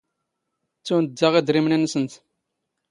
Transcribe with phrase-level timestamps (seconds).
[0.85, 2.13] ⵜⵜⵓⵏⵜ ⴷⴰⵖ ⵉⴷⵔⵉⵎⵏ ⵏⵏⵙⵏⵜ.